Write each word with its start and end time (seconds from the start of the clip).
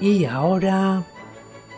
Y 0.00 0.26
ahora 0.26 1.02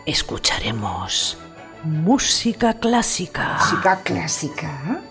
escucharemos 0.05 1.37
música 1.83 2.73
clásica. 2.73 3.57
¿Música 3.59 4.01
clásica? 4.03 5.01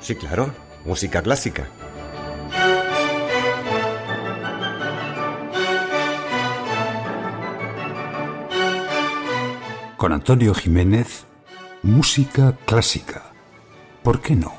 Sí, 0.00 0.16
claro, 0.16 0.52
música 0.84 1.22
clásica. 1.22 1.68
Con 9.96 10.12
Antonio 10.12 10.54
Jiménez, 10.54 11.26
música 11.82 12.56
clásica. 12.66 13.32
¿Por 14.02 14.20
qué 14.20 14.34
no? 14.34 14.57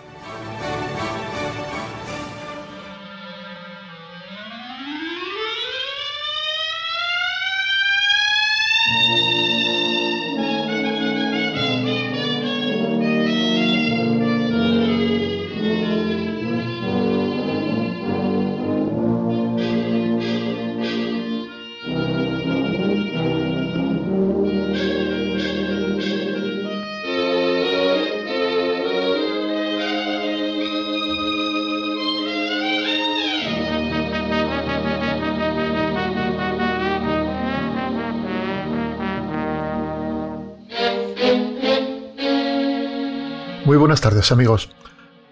Buenas 43.99 44.13
tardes 44.13 44.31
amigos. 44.31 44.69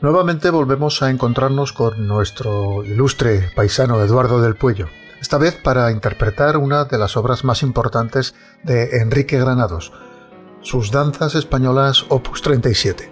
Nuevamente 0.02 0.50
volvemos 0.50 1.02
a 1.02 1.10
encontrarnos 1.10 1.72
con 1.72 2.06
nuestro 2.06 2.84
ilustre 2.84 3.50
paisano 3.56 4.02
Eduardo 4.02 4.42
del 4.42 4.58
Puello, 4.58 4.88
esta 5.22 5.38
vez 5.38 5.56
para 5.56 5.90
interpretar 5.90 6.58
una 6.58 6.84
de 6.84 6.98
las 6.98 7.16
obras 7.16 7.46
más 7.46 7.64
importantes 7.64 8.36
de 8.64 8.98
Enrique 8.98 9.40
Granados, 9.40 9.94
sus 10.62 10.92
Danzas 10.92 11.36
Españolas 11.36 12.06
Opus 12.10 12.42
37. 12.42 13.10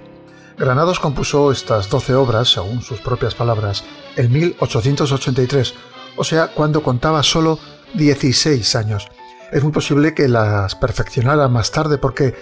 Granados 0.58 1.00
compuso 1.00 1.54
estas 1.54 1.90
12 1.90 2.16
obras, 2.16 2.52
según 2.52 2.82
sus 2.82 3.00
propias 3.00 3.34
palabras, 3.34 3.86
en 4.18 4.34
1883, 4.34 5.74
o 6.18 6.24
sea, 6.26 6.48
cuando 6.48 6.84
contaba 6.84 7.24
solo 7.24 7.60
16 7.94 8.76
años. 8.76 9.08
Es 9.54 9.64
muy 9.64 9.72
posible 9.72 10.14
que 10.14 10.28
las 10.28 10.76
perfeccionara 10.76 11.48
más 11.48 11.72
tarde 11.72 11.98
porque 11.98 12.36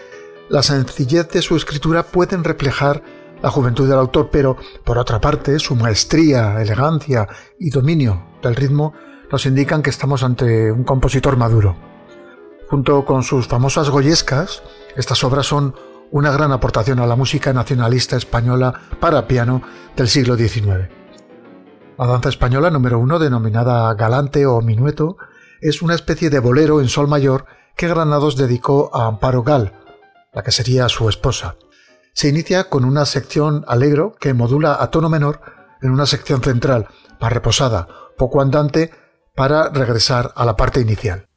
la 0.50 0.64
sencillez 0.64 1.30
de 1.30 1.42
su 1.42 1.56
escritura 1.56 2.04
pueden 2.04 2.44
reflejar 2.44 3.02
la 3.42 3.50
juventud 3.50 3.88
del 3.88 4.00
autor, 4.00 4.30
pero 4.32 4.58
por 4.84 4.98
otra 4.98 5.20
parte 5.20 5.60
su 5.60 5.76
maestría, 5.76 6.62
elegancia 6.62 7.28
y 7.60 7.70
dominio 7.70 8.24
del 8.42 8.56
ritmo 8.56 8.94
nos 9.32 9.46
indican 9.46 9.82
que 9.82 9.90
estamos 9.90 10.24
ante 10.24 10.72
un 10.72 10.84
compositor 10.84 11.38
maduro. 11.38 11.76
Junto 12.70 13.04
con 13.06 13.24
sus 13.24 13.48
famosas 13.48 13.90
goyescas, 13.90 14.64
estas 14.96 15.24
obras 15.24 15.46
son 15.46 15.76
una 16.12 16.32
gran 16.32 16.52
aportación 16.52 17.00
a 17.00 17.08
la 17.08 17.16
música 17.16 17.52
nacionalista 17.54 18.16
española 18.16 18.74
para 19.00 19.28
piano 19.28 19.62
del 19.96 20.08
siglo 20.08 20.36
XIX. 20.36 20.90
La 21.98 22.08
danza 22.08 22.30
española 22.30 22.70
número 22.70 23.00
uno, 23.00 23.20
denominada 23.20 23.94
galante 23.96 24.46
o 24.46 24.62
minueto, 24.62 25.18
es 25.62 25.82
una 25.82 25.96
especie 25.96 26.30
de 26.30 26.40
bolero 26.40 26.82
en 26.82 26.88
sol 26.88 27.08
mayor 27.08 27.46
que 27.76 27.88
Granados 27.88 28.38
dedicó 28.38 28.92
a 28.94 29.08
Amparo 29.08 29.44
Gal, 29.44 29.74
la 30.34 30.44
que 30.44 30.52
sería 30.52 30.90
su 30.90 31.10
esposa. 31.10 31.56
Se 32.14 32.28
inicia 32.28 32.70
con 32.70 32.86
una 32.86 33.06
sección 33.06 33.64
alegro 33.68 34.16
que 34.20 34.34
modula 34.34 34.78
a 34.80 34.92
tono 34.92 35.10
menor 35.10 35.42
en 35.82 35.92
una 35.92 36.06
sección 36.06 36.42
central, 36.42 36.88
más 37.20 37.34
reposada, 37.34 37.88
poco 38.18 38.42
andante, 38.42 38.92
para 39.36 39.70
regresar 39.70 40.32
a 40.36 40.46
la 40.46 40.56
parte 40.56 40.80
inicial. 40.80 41.28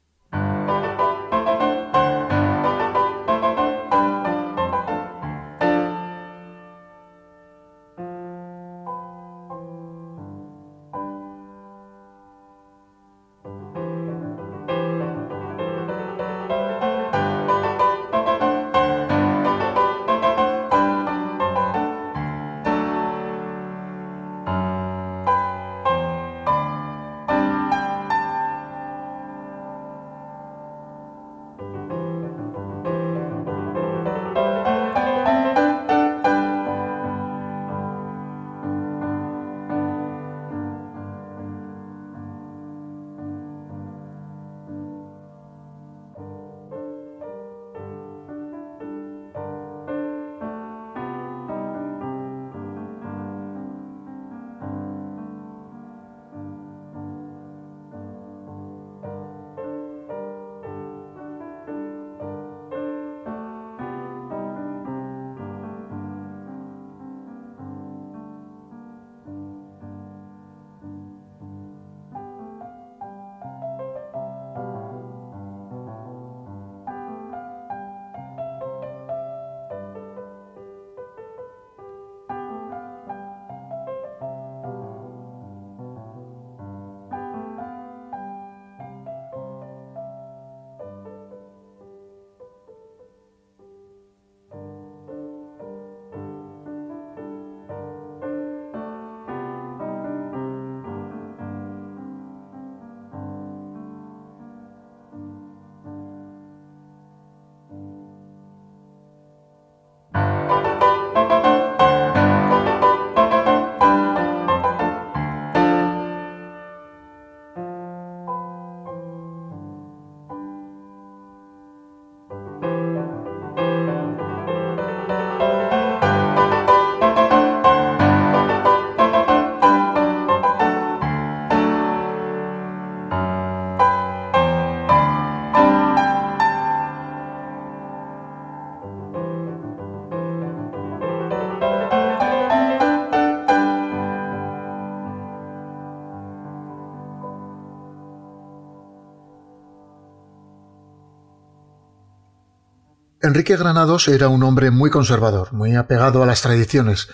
Enrique 153.27 153.57
Granados 153.57 154.07
era 154.07 154.29
un 154.29 154.45
hombre 154.45 154.71
muy 154.71 154.89
conservador, 154.89 155.53
muy 155.53 155.75
apegado 155.75 156.23
a 156.23 156.27
las 156.27 156.43
tradiciones. 156.43 157.09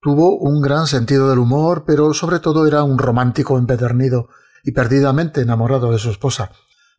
Tuvo 0.00 0.36
un 0.36 0.60
gran 0.60 0.88
sentido 0.88 1.30
del 1.30 1.38
humor, 1.38 1.84
pero 1.86 2.14
sobre 2.14 2.40
todo 2.40 2.66
era 2.66 2.82
un 2.82 2.98
romántico 2.98 3.56
empedernido 3.58 4.28
y 4.64 4.72
perdidamente 4.72 5.40
enamorado 5.40 5.92
de 5.92 6.00
su 6.00 6.10
esposa. 6.10 6.50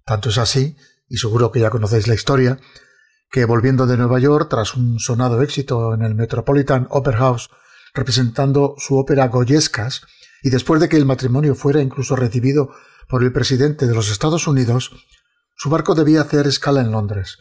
Tanto 0.06 0.30
es 0.30 0.38
así 0.38 0.78
y 1.10 1.18
seguro 1.18 1.52
que 1.52 1.60
ya 1.60 1.70
conocéis 1.70 2.08
la 2.08 2.14
historia, 2.14 2.58
que 3.30 3.44
volviendo 3.44 3.86
de 3.86 3.98
Nueva 3.98 4.20
York 4.20 4.48
tras 4.50 4.76
un 4.76 4.98
sonado 4.98 5.42
éxito 5.42 5.94
en 5.94 6.02
el 6.02 6.16
Metropolitan 6.16 6.88
Opera 6.90 7.18
House 7.18 7.50
representando 7.94 8.76
su 8.78 8.98
ópera 8.98 9.28
Goyescas, 9.28 10.04
y 10.42 10.50
después 10.50 10.80
de 10.80 10.88
que 10.88 10.96
el 10.96 11.06
matrimonio 11.06 11.54
fuera 11.54 11.82
incluso 11.82 12.16
recibido 12.16 12.70
por 13.10 13.24
el 13.24 13.34
presidente 13.34 13.88
de 13.88 13.94
los 13.94 14.10
Estados 14.10 14.48
Unidos, 14.48 14.92
su 15.58 15.70
barco 15.70 15.96
debía 15.96 16.22
hacer 16.22 16.48
escala 16.48 16.80
en 16.80 16.92
Londres. 16.92 17.40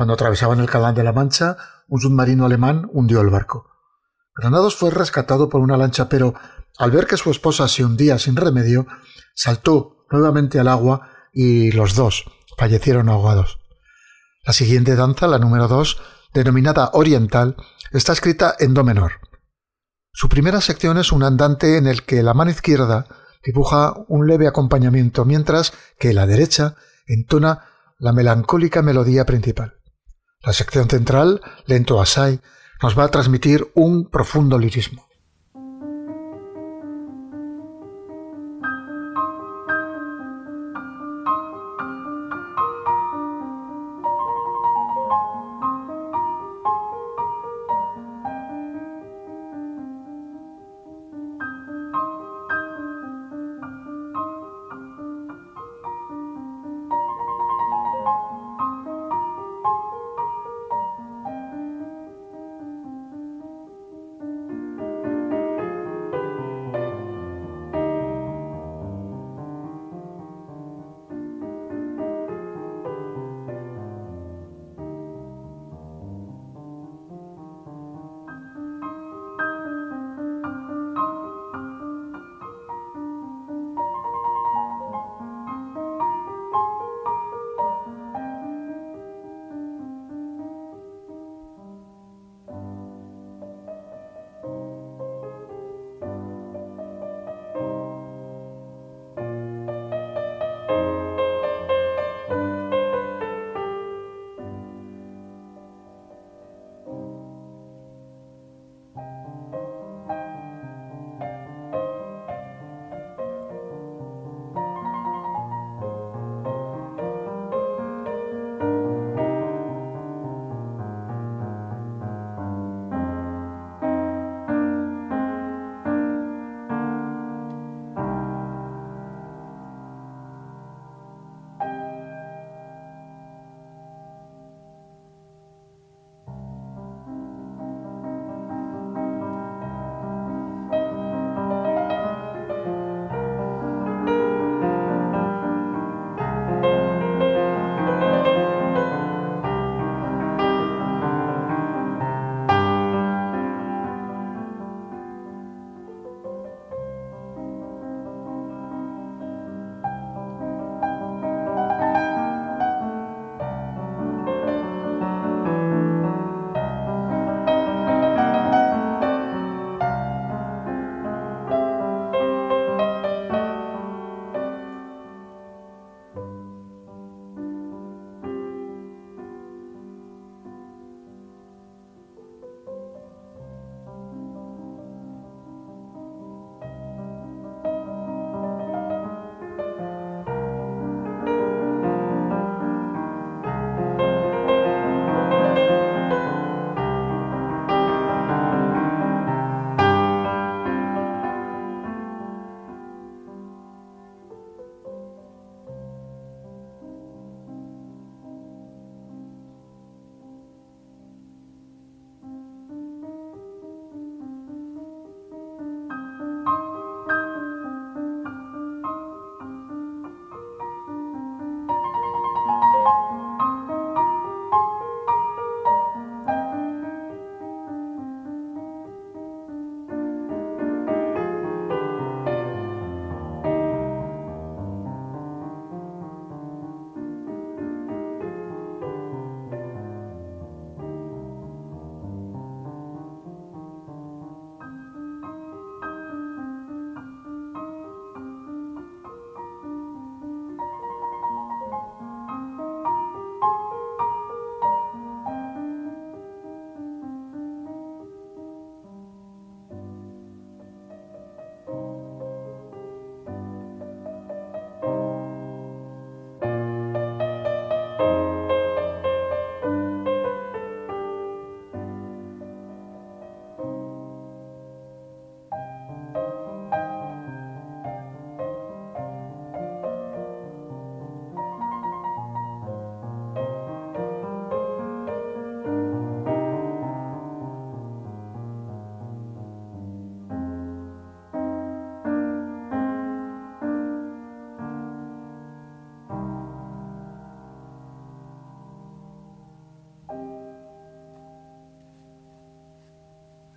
Cuando 0.00 0.14
atravesaban 0.14 0.60
el 0.60 0.70
Canal 0.70 0.94
de 0.94 1.04
la 1.04 1.12
Mancha, 1.12 1.58
un 1.86 2.00
submarino 2.00 2.46
alemán 2.46 2.88
hundió 2.90 3.20
el 3.20 3.28
barco. 3.28 3.66
Granados 4.34 4.74
fue 4.74 4.90
rescatado 4.90 5.50
por 5.50 5.60
una 5.60 5.76
lancha, 5.76 6.08
pero 6.08 6.32
al 6.78 6.90
ver 6.90 7.06
que 7.06 7.18
su 7.18 7.30
esposa 7.30 7.68
se 7.68 7.84
hundía 7.84 8.18
sin 8.18 8.34
remedio, 8.34 8.86
saltó 9.34 10.06
nuevamente 10.10 10.58
al 10.58 10.68
agua 10.68 11.10
y 11.34 11.70
los 11.72 11.96
dos 11.96 12.24
fallecieron 12.56 13.10
ahogados. 13.10 13.58
La 14.42 14.54
siguiente 14.54 14.96
danza, 14.96 15.28
la 15.28 15.38
número 15.38 15.68
dos, 15.68 16.00
denominada 16.32 16.88
Oriental, 16.94 17.56
está 17.92 18.14
escrita 18.14 18.56
en 18.58 18.72
Do 18.72 18.84
menor. 18.84 19.20
Su 20.14 20.30
primera 20.30 20.62
sección 20.62 20.96
es 20.96 21.12
un 21.12 21.24
andante 21.24 21.76
en 21.76 21.86
el 21.86 22.04
que 22.04 22.22
la 22.22 22.32
mano 22.32 22.50
izquierda 22.50 23.04
dibuja 23.44 23.92
un 24.08 24.26
leve 24.26 24.48
acompañamiento, 24.48 25.26
mientras 25.26 25.74
que 25.98 26.14
la 26.14 26.26
derecha 26.26 26.76
entona 27.06 27.66
la 27.98 28.14
melancólica 28.14 28.80
melodía 28.80 29.26
principal. 29.26 29.79
La 30.42 30.54
sección 30.54 30.88
central, 30.88 31.42
lento 31.66 32.00
asai, 32.00 32.40
nos 32.82 32.98
va 32.98 33.04
a 33.04 33.10
transmitir 33.10 33.70
un 33.74 34.08
profundo 34.08 34.58
lirismo. 34.58 35.09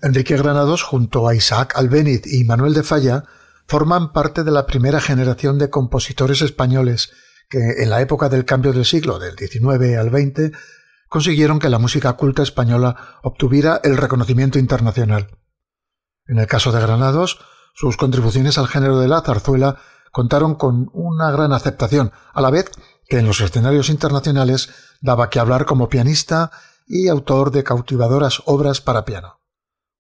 Enrique 0.04 0.36
Granados, 0.36 0.84
junto 0.84 1.30
a 1.30 1.34
Isaac 1.34 1.78
Albéniz 1.78 2.28
y 2.28 2.44
Manuel 2.44 2.74
de 2.74 2.84
Falla, 2.84 3.24
forman 3.68 4.12
parte 4.12 4.44
de 4.44 4.52
la 4.52 4.66
primera 4.66 5.00
generación 5.00 5.58
de 5.58 5.70
compositores 5.70 6.42
españoles 6.42 7.14
que, 7.50 7.82
en 7.82 7.90
la 7.90 8.02
época 8.02 8.28
del 8.28 8.44
cambio 8.44 8.74
del 8.74 8.84
siglo, 8.84 9.18
del 9.18 9.38
XIX 9.38 9.98
al 9.98 10.10
XX, 10.10 10.52
consiguieron 11.08 11.58
que 11.58 11.70
la 11.70 11.80
música 11.80 12.12
culta 12.14 12.44
española 12.44 13.20
obtuviera 13.24 13.80
el 13.82 13.96
reconocimiento 13.96 14.60
internacional. 14.60 15.40
En 16.28 16.38
el 16.38 16.48
caso 16.48 16.74
de 16.74 16.82
Granados, 16.82 17.40
sus 17.74 17.96
contribuciones 17.96 18.58
al 18.58 18.68
género 18.68 19.00
de 19.00 19.08
la 19.08 19.22
zarzuela 19.22 19.78
contaron 20.12 20.56
con 20.56 20.90
una 20.92 21.32
gran 21.32 21.54
aceptación, 21.54 22.12
a 22.34 22.42
la 22.42 22.50
vez 22.50 22.70
que 23.08 23.20
en 23.20 23.26
los 23.26 23.40
escenarios 23.40 23.90
internacionales 23.90 24.70
daba 25.00 25.30
que 25.30 25.40
hablar 25.40 25.66
como 25.66 25.88
pianista 25.88 26.52
y 26.88 27.08
autor 27.08 27.52
de 27.52 27.64
cautivadoras 27.64 28.42
obras 28.46 28.82
para 28.82 29.06
piano. 29.06 29.43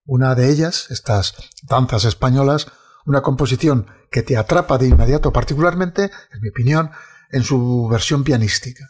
Una 0.05 0.36
de 0.36 0.50
ellas, 0.50 0.88
estas 0.89 1.36
danzas 1.63 2.03
españolas, 2.05 2.67
una 3.05 3.22
composición 3.22 3.88
que 4.12 4.22
te 4.22 4.38
atrapa 4.38 4.77
de 4.77 4.88
inmediato 4.88 5.31
particularmente, 5.31 6.12
en 6.31 6.41
mi 6.41 6.50
opinión, 6.50 6.91
en 7.31 7.43
su 7.43 7.88
versión 7.89 8.24
pianística. 8.24 8.89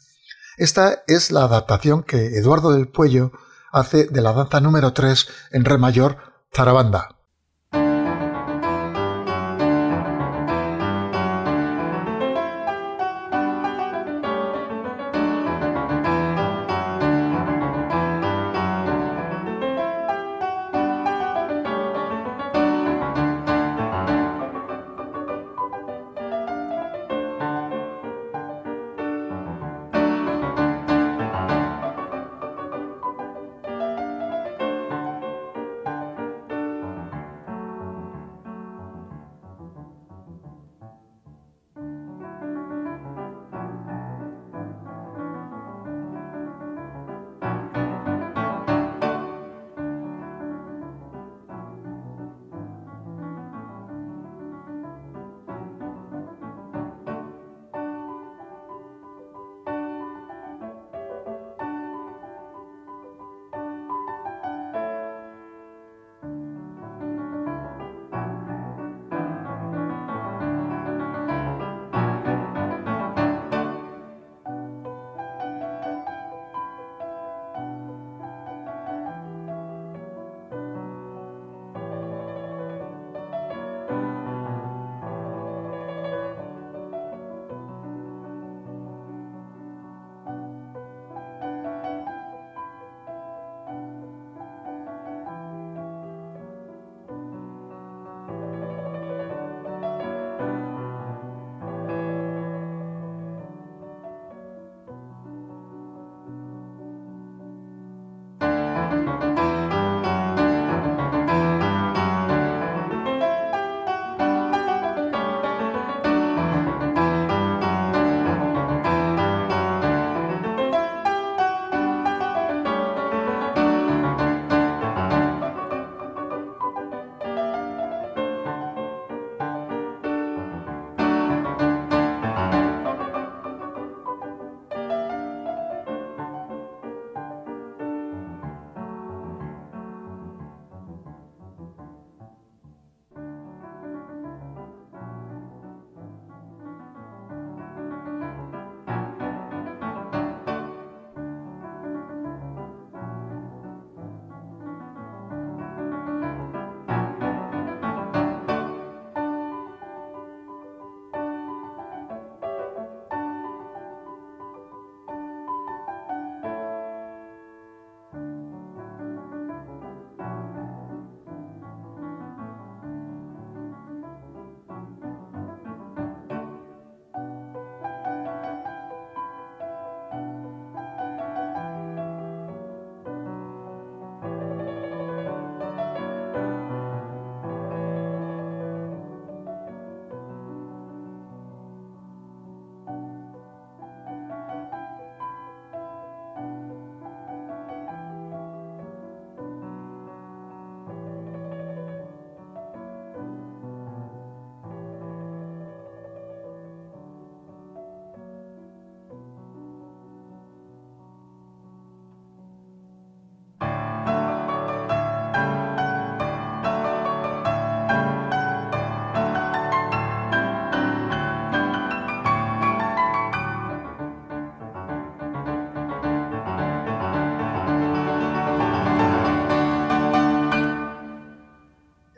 Esta 0.57 1.03
es 1.07 1.31
la 1.31 1.43
adaptación 1.43 2.03
que 2.03 2.37
Eduardo 2.37 2.71
del 2.71 2.87
Puello 2.87 3.31
hace 3.71 4.05
de 4.05 4.21
la 4.21 4.33
danza 4.33 4.59
número 4.59 4.93
3 4.93 5.27
en 5.51 5.65
re 5.65 5.77
mayor, 5.77 6.17
Zarabanda. 6.53 7.17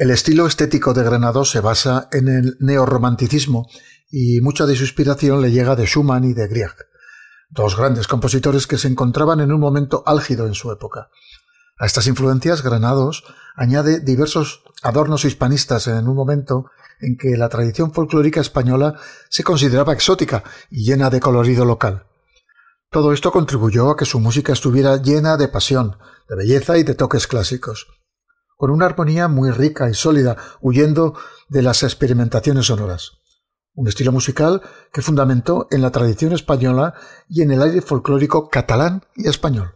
El 0.06 0.12
estilo 0.12 0.46
estético 0.46 0.94
de 0.94 1.02
Granados 1.02 1.50
se 1.50 1.62
basa 1.62 2.10
en 2.12 2.28
el 2.28 2.58
neorromanticismo 2.60 3.68
y 4.12 4.40
mucha 4.40 4.68
de 4.68 4.76
su 4.76 4.84
inspiración 4.84 5.42
le 5.42 5.50
llega 5.50 5.76
de 5.76 5.88
Schumann 5.88 6.26
y 6.26 6.34
de 6.36 6.48
Grieg, 6.48 6.76
dos 7.50 7.76
grandes 7.76 8.08
compositores 8.08 8.68
que 8.68 8.78
se 8.78 8.88
encontraban 8.88 9.40
en 9.40 9.52
un 9.52 9.60
momento 9.60 10.04
álgido 10.06 10.46
en 10.46 10.54
su 10.54 10.72
época. 10.72 11.10
A 11.80 11.88
estas 11.88 12.06
influencias, 12.06 12.62
Granados 12.62 13.24
añade 13.56 14.00
diversos 14.00 14.62
adornos 14.84 15.26
hispanistas 15.26 15.88
en 15.88 16.08
un 16.08 16.16
momento 16.16 16.70
en 17.02 17.18
que 17.18 17.36
la 17.36 17.50
tradición 17.50 17.92
folclórica 17.92 18.42
española 18.42 19.00
se 19.30 19.44
consideraba 19.44 19.94
exótica 19.94 20.44
y 20.70 20.86
llena 20.86 21.10
de 21.10 21.20
colorido 21.20 21.66
local. 21.66 22.06
Todo 22.92 23.12
esto 23.12 23.32
contribuyó 23.32 23.90
a 23.90 23.98
que 23.98 24.06
su 24.06 24.20
música 24.20 24.54
estuviera 24.54 24.98
llena 24.98 25.36
de 25.36 25.48
pasión, 25.48 25.98
de 26.30 26.36
belleza 26.36 26.78
y 26.78 26.84
de 26.84 26.94
toques 26.94 27.26
clásicos. 27.26 27.88
Con 28.56 28.72
una 28.72 28.86
armonía 28.86 29.28
muy 29.28 29.52
rica 29.52 29.90
y 29.90 29.94
sólida, 29.94 30.38
huyendo 30.62 31.16
de 31.50 31.62
las 31.62 31.84
experimentaciones 31.84 32.68
sonoras. 32.68 33.14
Un 33.74 33.88
estilo 33.88 34.12
musical 34.12 34.62
que 34.94 35.02
fundamentó 35.02 35.68
en 35.72 35.82
la 35.82 35.92
tradición 35.92 36.32
española 36.32 36.94
y 37.28 37.42
en 37.42 37.52
el 37.52 37.62
aire 37.62 37.82
folclórico 37.82 38.50
catalán 38.50 39.04
y 39.16 39.28
español. 39.28 39.76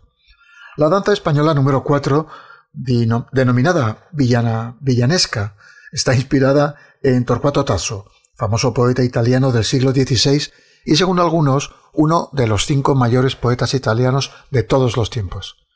La 0.78 0.88
danza 0.88 1.12
española 1.12 1.54
número 1.54 1.84
4, 1.84 2.28
denominada 2.72 4.08
villana, 4.14 4.78
villanesca, 4.80 5.58
está 5.92 6.16
inspirada 6.16 6.76
en 7.04 7.26
Torquato 7.26 7.66
Tasso, 7.66 8.06
famoso 8.36 8.74
poeta 8.74 9.04
italiano 9.04 9.52
del 9.52 9.66
siglo 9.66 9.92
XVI 9.92 10.50
y, 10.86 10.96
según 10.96 11.20
algunos, 11.20 11.76
uno 11.94 12.30
de 12.32 12.48
los 12.48 12.66
cinco 12.66 12.96
mayores 12.96 13.36
poetas 13.36 13.74
italianos 13.74 14.32
de 14.52 14.64
todos 14.64 14.96
los 14.96 15.10
tiempos. 15.10 15.69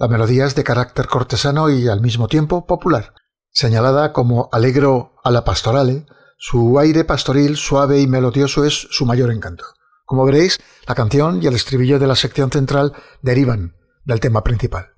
La 0.00 0.06
melodía 0.06 0.46
es 0.46 0.54
de 0.54 0.62
carácter 0.62 1.08
cortesano 1.08 1.70
y 1.70 1.88
al 1.88 2.00
mismo 2.00 2.28
tiempo 2.28 2.66
popular. 2.66 3.14
Señalada 3.50 4.12
como 4.12 4.48
alegro 4.52 5.16
a 5.24 5.32
la 5.32 5.42
pastorale, 5.42 6.06
su 6.36 6.78
aire 6.78 7.04
pastoril 7.04 7.56
suave 7.56 8.00
y 8.00 8.06
melodioso 8.06 8.64
es 8.64 8.86
su 8.92 9.06
mayor 9.06 9.32
encanto. 9.32 9.64
Como 10.04 10.24
veréis, 10.24 10.60
la 10.86 10.94
canción 10.94 11.42
y 11.42 11.48
el 11.48 11.56
estribillo 11.56 11.98
de 11.98 12.06
la 12.06 12.14
sección 12.14 12.52
central 12.52 12.92
derivan 13.22 13.74
del 14.04 14.20
tema 14.20 14.44
principal. 14.44 14.97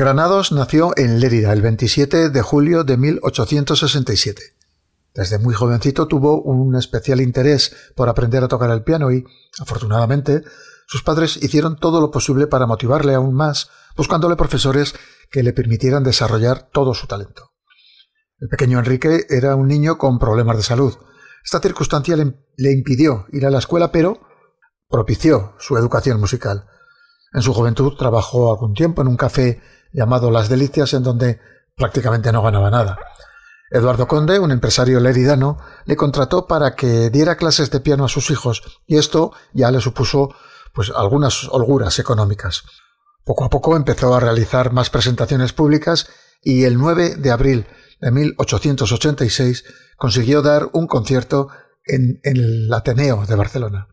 Granados 0.00 0.50
nació 0.50 0.94
en 0.96 1.20
Lérida 1.20 1.52
el 1.52 1.60
27 1.60 2.30
de 2.30 2.40
julio 2.40 2.84
de 2.84 2.96
1867. 2.96 4.40
Desde 5.14 5.38
muy 5.38 5.52
jovencito 5.52 6.08
tuvo 6.08 6.40
un 6.40 6.74
especial 6.74 7.20
interés 7.20 7.76
por 7.94 8.08
aprender 8.08 8.42
a 8.42 8.48
tocar 8.48 8.70
el 8.70 8.82
piano 8.82 9.12
y, 9.12 9.26
afortunadamente, 9.58 10.42
sus 10.86 11.02
padres 11.02 11.36
hicieron 11.42 11.76
todo 11.76 12.00
lo 12.00 12.10
posible 12.10 12.46
para 12.46 12.66
motivarle 12.66 13.12
aún 13.12 13.34
más, 13.34 13.68
buscándole 13.94 14.36
profesores 14.36 14.94
que 15.30 15.42
le 15.42 15.52
permitieran 15.52 16.02
desarrollar 16.02 16.70
todo 16.72 16.94
su 16.94 17.06
talento. 17.06 17.50
El 18.38 18.48
pequeño 18.48 18.78
Enrique 18.78 19.26
era 19.28 19.54
un 19.54 19.68
niño 19.68 19.98
con 19.98 20.18
problemas 20.18 20.56
de 20.56 20.62
salud. 20.62 20.94
Esta 21.44 21.60
circunstancia 21.60 22.16
le, 22.16 22.72
impidió 22.72 23.26
ir 23.32 23.44
a 23.44 23.50
la 23.50 23.58
escuela, 23.58 23.92
pero 23.92 24.18
propició 24.88 25.56
su 25.58 25.76
educación 25.76 26.18
musical. 26.18 26.64
En 27.34 27.42
su 27.42 27.52
juventud 27.52 27.92
trabajó 27.98 28.50
algún 28.50 28.72
tiempo 28.72 29.02
en 29.02 29.08
un 29.08 29.18
café 29.18 29.60
llamado 29.92 30.30
Las 30.30 30.48
Delicias, 30.48 30.94
en 30.94 31.02
donde 31.02 31.40
prácticamente 31.76 32.32
no 32.32 32.42
ganaba 32.42 32.70
nada. 32.70 32.98
Eduardo 33.70 34.08
Conde, 34.08 34.38
un 34.38 34.50
empresario 34.50 34.98
leridano, 34.98 35.58
le 35.84 35.96
contrató 35.96 36.46
para 36.46 36.74
que 36.74 37.08
diera 37.10 37.36
clases 37.36 37.70
de 37.70 37.80
piano 37.80 38.04
a 38.04 38.08
sus 38.08 38.30
hijos, 38.30 38.82
y 38.86 38.98
esto 38.98 39.32
ya 39.52 39.70
le 39.70 39.80
supuso 39.80 40.34
pues 40.74 40.92
algunas 40.94 41.48
holguras 41.48 41.98
económicas. 41.98 42.64
Poco 43.24 43.44
a 43.44 43.50
poco 43.50 43.76
empezó 43.76 44.14
a 44.14 44.20
realizar 44.20 44.72
más 44.72 44.90
presentaciones 44.90 45.52
públicas 45.52 46.08
y 46.42 46.64
el 46.64 46.78
9 46.78 47.16
de 47.16 47.30
abril 47.30 47.66
de 48.00 48.10
1886 48.10 49.64
consiguió 49.96 50.42
dar 50.42 50.70
un 50.72 50.86
concierto 50.86 51.48
en, 51.84 52.20
en 52.24 52.36
el 52.36 52.72
Ateneo 52.72 53.24
de 53.26 53.36
Barcelona. 53.36 53.88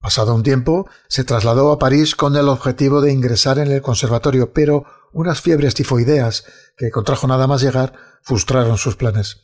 Pasado 0.00 0.34
un 0.34 0.42
tiempo, 0.42 0.88
se 1.08 1.24
trasladó 1.24 1.72
a 1.72 1.78
París 1.78 2.14
con 2.14 2.36
el 2.36 2.48
objetivo 2.48 3.00
de 3.00 3.12
ingresar 3.12 3.58
en 3.58 3.70
el 3.70 3.82
conservatorio, 3.82 4.52
pero 4.52 4.84
unas 5.12 5.40
fiebres 5.40 5.74
tifoideas 5.74 6.44
que 6.76 6.90
contrajo 6.90 7.26
nada 7.26 7.46
más 7.46 7.62
llegar 7.62 7.92
frustraron 8.22 8.78
sus 8.78 8.96
planes. 8.96 9.42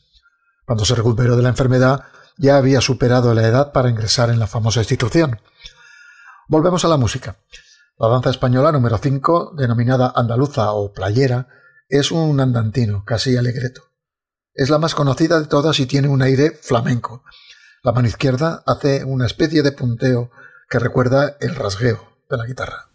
Cuando 0.66 0.84
se 0.84 0.94
recuperó 0.94 1.36
de 1.36 1.42
la 1.42 1.50
enfermedad, 1.50 2.04
ya 2.36 2.56
había 2.56 2.80
superado 2.80 3.32
la 3.34 3.46
edad 3.46 3.72
para 3.72 3.90
ingresar 3.90 4.30
en 4.30 4.38
la 4.38 4.46
famosa 4.46 4.80
institución. 4.80 5.40
Volvemos 6.48 6.84
a 6.84 6.88
la 6.88 6.96
música. 6.96 7.36
La 7.98 8.08
danza 8.08 8.30
española 8.30 8.72
número 8.72 8.98
5, 8.98 9.54
denominada 9.56 10.12
andaluza 10.14 10.72
o 10.72 10.92
playera, 10.92 11.48
es 11.88 12.10
un 12.10 12.40
andantino, 12.40 13.04
casi 13.04 13.36
alegreto. 13.36 13.82
Es 14.52 14.70
la 14.70 14.78
más 14.78 14.94
conocida 14.94 15.40
de 15.40 15.46
todas 15.46 15.78
y 15.80 15.86
tiene 15.86 16.08
un 16.08 16.22
aire 16.22 16.58
flamenco. 16.60 17.24
La 17.82 17.92
mano 17.92 18.08
izquierda 18.08 18.62
hace 18.66 19.04
una 19.04 19.26
especie 19.26 19.62
de 19.62 19.72
punteo 19.72 20.30
que 20.68 20.78
recuerda 20.78 21.36
el 21.40 21.54
rasgueo 21.54 22.16
de 22.30 22.36
la 22.36 22.46
guitarra. 22.46 22.93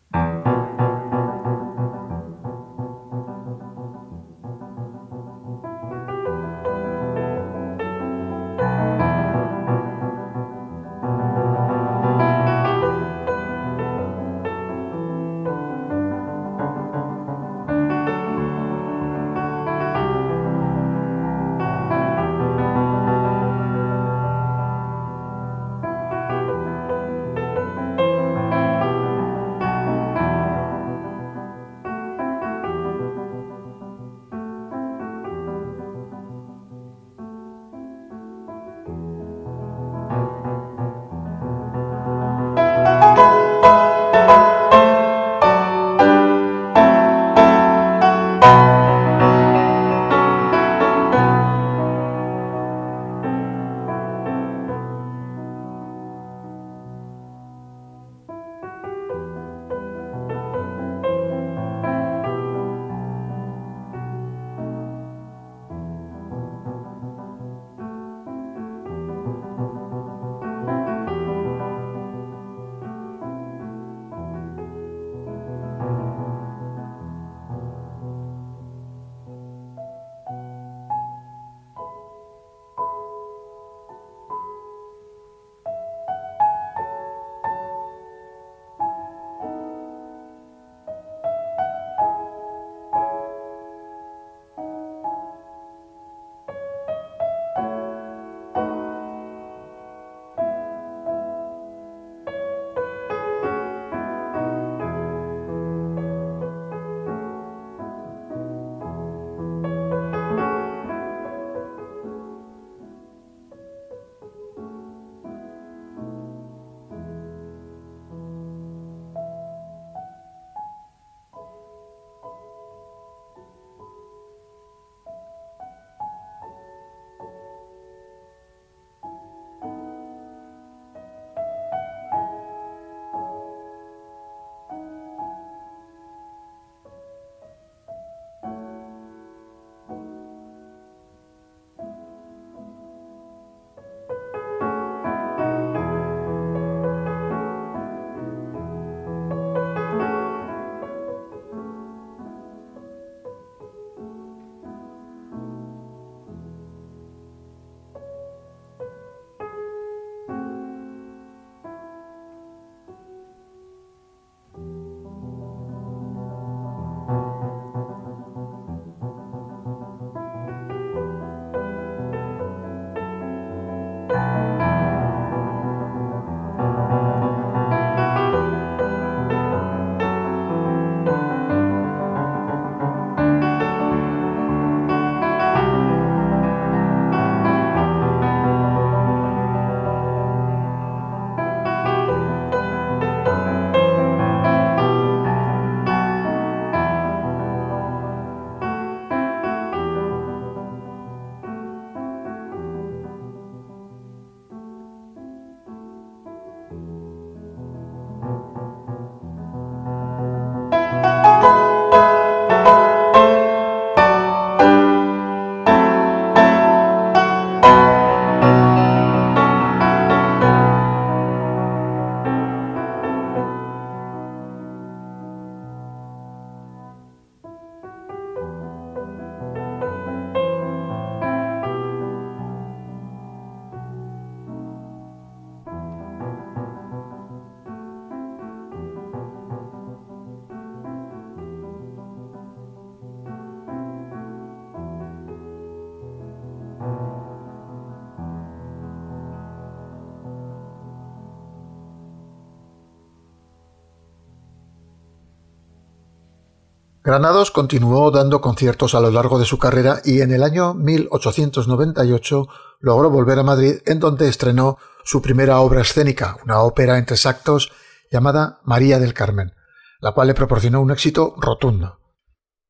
Granados 257.04 257.52
continuó 257.52 258.12
dando 258.12 258.42
conciertos 258.42 258.94
a 258.94 259.00
lo 259.00 259.10
largo 259.10 259.40
de 259.40 259.46
su 259.46 259.58
carrera 259.58 260.02
y 260.04 260.22
en 260.22 260.32
el 260.32 260.44
año 260.44 260.74
1898 260.74 262.48
logró 262.82 263.10
volver 263.10 263.40
a 263.40 263.44
Madrid 263.44 263.78
en 263.86 264.00
donde 264.00 264.28
estrenó 264.28 264.78
su 265.06 265.22
primera 265.22 265.60
obra 265.60 265.82
escénica, 265.82 266.38
una 266.44 266.60
ópera 266.60 266.98
en 266.98 267.06
tres 267.06 267.26
actos 267.26 267.72
llamada 268.12 268.60
María 268.64 269.00
del 269.00 269.14
Carmen, 269.14 269.54
la 270.02 270.12
cual 270.12 270.28
le 270.28 270.34
proporcionó 270.34 270.82
un 270.82 270.92
éxito 270.92 271.36
rotundo. 271.38 272.00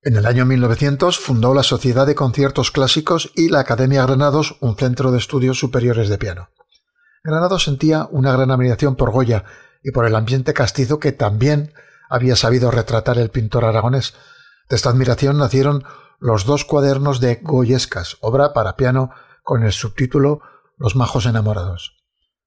En 0.02 0.16
el 0.16 0.26
año 0.28 0.46
1900 0.46 1.20
fundó 1.20 1.54
la 1.54 1.64
Sociedad 1.64 2.06
de 2.06 2.16
Conciertos 2.16 2.72
Clásicos 2.72 3.32
y 3.36 3.50
la 3.50 3.62
Academia 3.62 4.06
Granados, 4.06 4.58
un 4.62 4.78
centro 4.78 5.12
de 5.12 5.18
estudios 5.18 5.60
superiores 5.60 6.08
de 6.08 6.18
piano. 6.20 6.50
Granados 7.24 7.64
sentía 7.64 8.08
una 8.12 8.32
gran 8.32 8.52
admiración 8.52 8.96
por 8.96 9.12
Goya 9.12 9.44
y 9.84 9.92
por 9.92 10.06
el 10.06 10.16
ambiente 10.16 10.54
castizo 10.54 11.00
que 11.00 11.12
también 11.12 11.74
había 12.10 12.36
sabido 12.36 12.72
retratar 12.72 13.18
el 13.18 13.30
pintor 13.30 13.66
aragonés. 13.66 14.16
De 14.70 14.76
esta 14.76 14.90
admiración 14.90 15.38
nacieron 15.38 15.84
los 16.20 16.46
dos 16.46 16.66
cuadernos 16.66 17.20
de 17.20 17.40
Goyescas, 17.42 18.18
obra 18.20 18.52
para 18.52 18.76
piano 18.76 19.12
con 19.44 19.64
el 19.64 19.72
subtítulo 19.72 20.42
Los 20.78 20.96
majos 20.96 21.26
enamorados. 21.26 21.98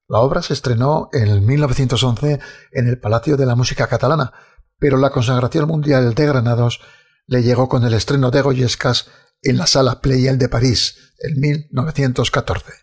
La 0.07 0.19
obra 0.19 0.41
se 0.41 0.53
estrenó 0.53 1.09
en 1.13 1.45
1911 1.45 2.39
en 2.71 2.87
el 2.87 2.99
Palacio 2.99 3.37
de 3.37 3.45
la 3.45 3.55
Música 3.55 3.87
Catalana, 3.87 4.33
pero 4.77 4.97
la 4.97 5.11
consagración 5.11 5.67
mundial 5.67 6.13
de 6.13 6.25
Granados 6.25 6.81
le 7.25 7.41
llegó 7.41 7.69
con 7.69 7.83
el 7.83 7.93
estreno 7.93 8.31
de 8.31 8.41
Goyescas 8.41 9.09
en 9.41 9.57
la 9.57 9.67
Sala 9.67 10.01
Pleyel 10.01 10.37
de 10.37 10.49
París 10.49 11.13
en 11.19 11.39
1914. 11.39 12.73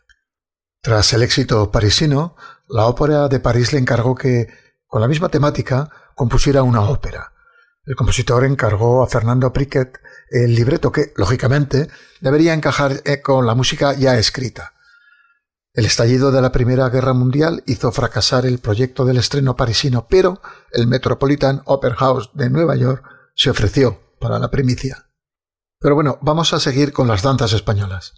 Tras 0.82 1.12
el 1.12 1.22
éxito 1.22 1.70
parisino, 1.70 2.36
la 2.68 2.86
Ópera 2.86 3.28
de 3.28 3.40
París 3.40 3.72
le 3.72 3.78
encargó 3.78 4.14
que, 4.14 4.48
con 4.90 5.00
la 5.00 5.06
misma 5.06 5.28
temática, 5.28 5.88
compusiera 6.16 6.64
una 6.64 6.82
ópera. 6.82 7.32
El 7.84 7.94
compositor 7.94 8.44
encargó 8.44 9.04
a 9.04 9.06
Fernando 9.06 9.52
Priquet 9.52 10.00
el 10.30 10.52
libreto 10.52 10.90
que, 10.90 11.12
lógicamente, 11.16 11.88
debería 12.20 12.54
encajar 12.54 13.00
eh, 13.04 13.22
con 13.22 13.46
la 13.46 13.54
música 13.54 13.94
ya 13.94 14.18
escrita. 14.18 14.74
El 15.72 15.86
estallido 15.86 16.32
de 16.32 16.42
la 16.42 16.50
Primera 16.50 16.88
Guerra 16.88 17.12
Mundial 17.12 17.62
hizo 17.66 17.92
fracasar 17.92 18.46
el 18.46 18.58
proyecto 18.58 19.04
del 19.04 19.18
estreno 19.18 19.54
parisino, 19.54 20.08
pero 20.10 20.42
el 20.72 20.88
Metropolitan 20.88 21.62
Opera 21.66 21.94
House 21.94 22.30
de 22.34 22.50
Nueva 22.50 22.74
York 22.74 23.04
se 23.36 23.50
ofreció 23.50 24.00
para 24.18 24.40
la 24.40 24.50
primicia. 24.50 25.06
Pero 25.78 25.94
bueno, 25.94 26.18
vamos 26.20 26.52
a 26.52 26.58
seguir 26.58 26.92
con 26.92 27.06
las 27.06 27.22
danzas 27.22 27.52
españolas. 27.52 28.14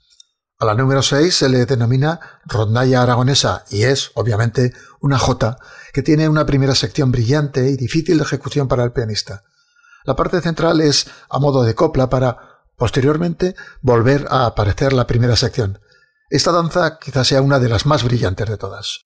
A 0.59 0.65
la 0.65 0.75
número 0.75 1.03
6 1.03 1.35
se 1.35 1.49
le 1.51 1.67
denomina 1.67 2.41
rondalla 2.47 3.03
aragonesa 3.03 3.65
y 3.69 3.83
es, 3.83 4.11
obviamente, 4.15 4.73
una 5.01 5.19
jota 5.19 5.59
que 5.93 6.03
tiene 6.03 6.29
una 6.29 6.47
primera 6.47 6.75
sección 6.75 7.13
brillante 7.13 7.69
y 7.71 7.77
difícil 7.77 8.19
de 8.19 8.25
ejecución 8.25 8.69
para 8.69 8.85
el 8.85 8.93
pianista. 8.93 9.45
La 10.05 10.17
parte 10.17 10.41
central 10.41 10.81
es 10.81 11.07
a 11.29 11.39
modo 11.39 11.63
de 11.63 11.75
copla 11.75 12.09
para, 12.09 12.63
posteriormente, 12.77 13.55
volver 13.81 14.27
a 14.31 14.47
aparecer 14.47 14.93
la 14.93 15.07
primera 15.07 15.37
sección. 15.37 15.81
Esta 16.31 16.51
danza 16.51 16.99
quizás 16.99 17.29
sea 17.29 17.43
una 17.43 17.59
de 17.59 17.69
las 17.69 17.87
más 17.87 18.03
brillantes 18.03 18.49
de 18.49 18.57
todas. 18.57 19.05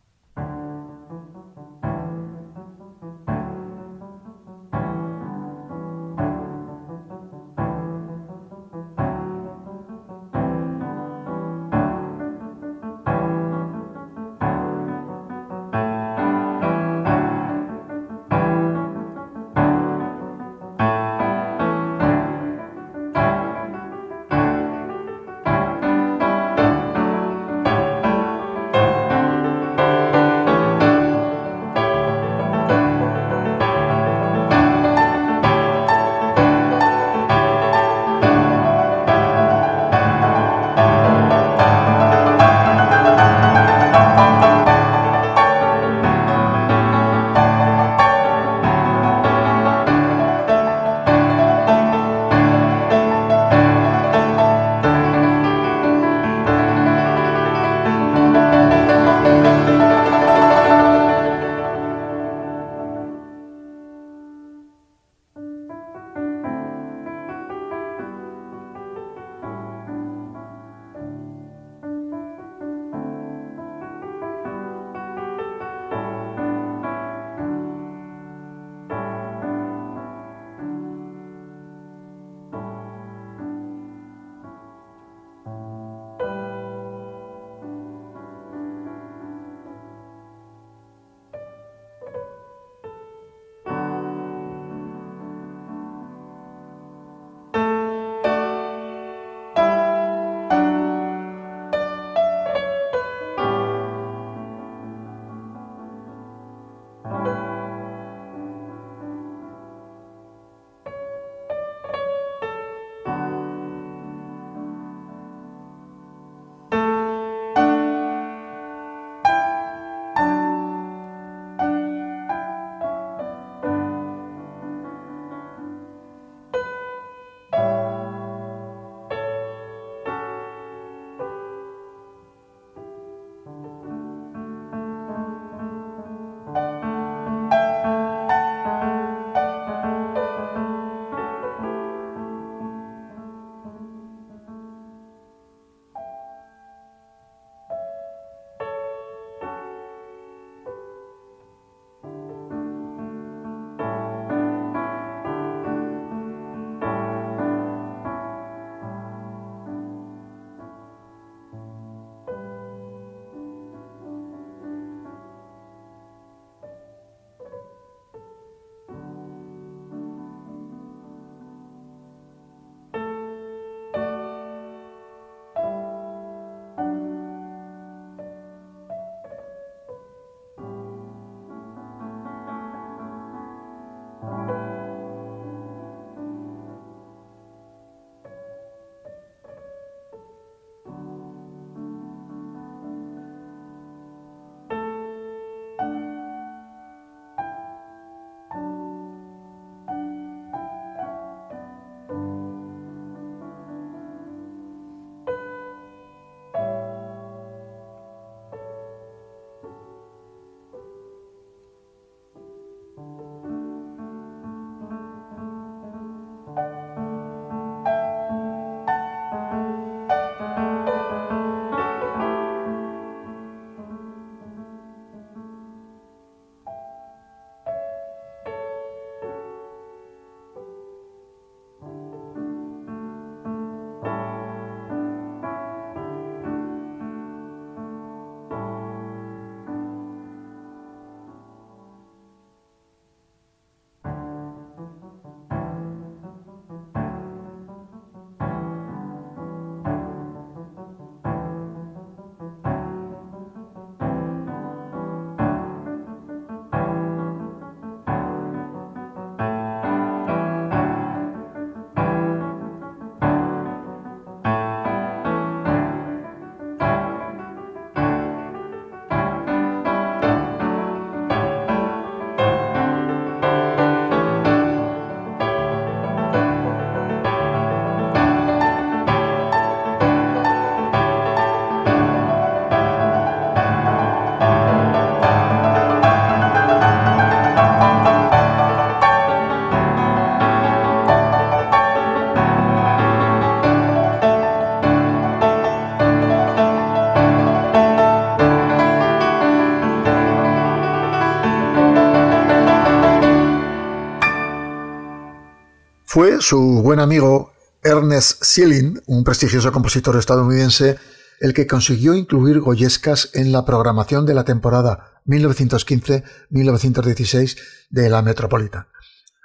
Fue 306.17 306.41
su 306.41 306.81
buen 306.83 306.99
amigo 306.99 307.53
Ernest 307.85 308.43
Seelin, 308.43 309.03
un 309.05 309.23
prestigioso 309.23 309.71
compositor 309.71 310.17
estadounidense, 310.17 310.97
el 311.41 311.53
que 311.53 311.67
consiguió 311.67 312.15
incluir 312.15 312.61
Goyescas 312.61 313.29
en 313.35 313.53
la 313.53 313.67
programación 313.67 314.25
de 314.25 314.33
la 314.33 314.45
temporada 314.45 315.21
1915-1916 315.27 317.59
de 317.91 318.09
la 318.09 318.23
Metropolitan. 318.23 318.87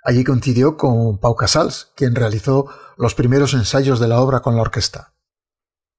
Allí 0.05 0.23
coincidió 0.23 0.77
con 0.77 1.19
Pau 1.19 1.35
Casals, 1.35 1.91
quien 1.93 2.15
realizó 2.15 2.67
los 2.97 3.15
primeros 3.15 3.53
ensayos 3.53 3.99
de 3.99 4.07
la 4.07 4.21
obra 4.21 4.39
con 4.39 4.55
la 4.55 4.61
orquesta. 4.61 5.10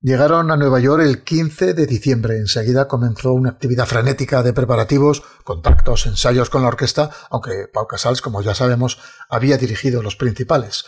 Llegaron 0.05 0.51
a 0.51 0.57
Nueva 0.57 0.81
York 0.81 1.05
el 1.05 1.23
15 1.23 1.75
de 1.75 1.87
diciembre. 1.87 2.37
Enseguida 2.37 2.89
comenzó 2.89 3.33
una 3.33 3.51
actividad 3.51 3.87
frenética 3.87 4.43
de 4.43 4.53
preparativos, 4.53 5.23
contactos, 5.45 6.07
ensayos 6.07 6.51
con 6.51 6.63
la 6.63 6.69
orquesta, 6.69 7.11
aunque 7.31 7.69
Pau 7.73 7.87
Casals, 7.87 8.21
como 8.21 8.43
ya 8.43 8.53
sabemos, 8.53 8.99
había 9.29 9.59
dirigido 9.59 10.03
los 10.03 10.17
principales. 10.17 10.85